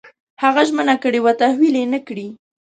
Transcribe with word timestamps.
هغه 0.43 0.61
ژمنه 0.69 0.95
کړې 1.03 1.19
وه 1.21 1.33
تحویل 1.41 1.75
یې 1.81 1.85
نه 1.93 1.99
کړې. 2.07 2.27